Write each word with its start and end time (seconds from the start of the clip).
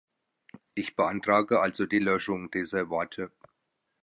Ich 0.73 0.95
beantrage 0.95 1.59
also 1.59 1.85
die 1.85 1.99
Löschung 1.99 2.49
dieser 2.49 2.89
Worte. 2.89 3.31